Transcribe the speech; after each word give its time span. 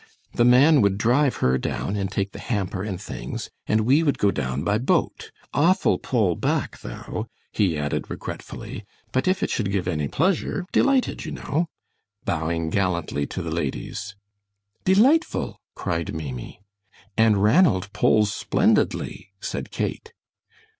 The 0.33 0.43
man 0.43 0.81
would 0.81 0.97
drive 0.97 1.35
her 1.45 1.59
down 1.59 1.95
and 1.95 2.11
take 2.11 2.31
the 2.31 2.39
hamper 2.39 2.81
and 2.83 2.99
things, 2.99 3.51
and 3.67 3.81
we 3.81 4.01
would 4.01 4.17
go 4.17 4.31
down 4.31 4.63
by 4.63 4.79
boat. 4.79 5.29
Awful 5.53 5.99
pull 5.99 6.35
back, 6.35 6.79
though," 6.79 7.27
he 7.51 7.77
added, 7.77 8.09
regretfully, 8.09 8.83
"but 9.11 9.27
if 9.27 9.43
it 9.43 9.51
should 9.51 9.71
give 9.71 9.87
any 9.87 10.07
pleasure 10.07 10.65
delighted, 10.71 11.23
you 11.23 11.33
know," 11.33 11.67
bowing 12.25 12.71
gallantly 12.71 13.27
to 13.27 13.43
the 13.43 13.51
ladies. 13.51 14.15
"Delightful!" 14.85 15.61
cried 15.75 16.15
Maimie. 16.15 16.61
"And 17.15 17.37
Ranald 17.43 17.93
pulls 17.93 18.33
splendidly," 18.33 19.29
said 19.39 19.69
Kate. 19.69 20.13